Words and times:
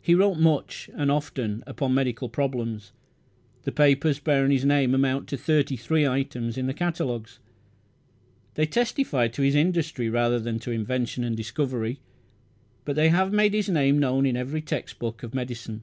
He 0.00 0.14
wrote 0.14 0.36
much, 0.38 0.88
and 0.94 1.10
often, 1.10 1.64
upon 1.66 1.92
medical 1.92 2.28
problems. 2.28 2.92
The 3.62 3.72
papers 3.72 4.20
bearing 4.20 4.52
his 4.52 4.64
name 4.64 4.94
amount 4.94 5.26
to 5.30 5.36
thirty 5.36 5.74
three 5.74 6.06
items 6.06 6.56
in 6.56 6.68
the 6.68 6.72
catalogues. 6.72 7.40
They 8.54 8.66
testify 8.66 9.26
to 9.26 9.42
his 9.42 9.56
industry 9.56 10.08
rather 10.08 10.38
than 10.38 10.60
to 10.60 10.70
invention 10.70 11.24
and 11.24 11.36
discovery, 11.36 11.98
but 12.84 12.94
they 12.94 13.08
have 13.08 13.32
made 13.32 13.54
his 13.54 13.68
name 13.68 13.98
known 13.98 14.24
in 14.24 14.36
every 14.36 14.62
text 14.62 15.00
book 15.00 15.24
of 15.24 15.34
medicine. 15.34 15.82